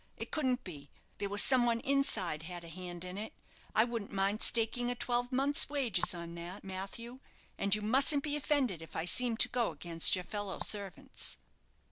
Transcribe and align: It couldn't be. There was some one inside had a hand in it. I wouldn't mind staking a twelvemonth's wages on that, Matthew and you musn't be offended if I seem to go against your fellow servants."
It 0.17 0.31
couldn't 0.31 0.63
be. 0.63 0.89
There 1.19 1.29
was 1.29 1.43
some 1.43 1.67
one 1.67 1.79
inside 1.81 2.41
had 2.41 2.63
a 2.63 2.69
hand 2.69 3.05
in 3.05 3.19
it. 3.19 3.33
I 3.75 3.83
wouldn't 3.83 4.11
mind 4.11 4.41
staking 4.41 4.89
a 4.89 4.95
twelvemonth's 4.95 5.69
wages 5.69 6.15
on 6.15 6.33
that, 6.33 6.63
Matthew 6.63 7.19
and 7.55 7.75
you 7.75 7.83
musn't 7.83 8.23
be 8.23 8.35
offended 8.35 8.81
if 8.81 8.95
I 8.95 9.05
seem 9.05 9.37
to 9.37 9.47
go 9.47 9.71
against 9.71 10.15
your 10.15 10.23
fellow 10.25 10.57
servants." 10.65 11.37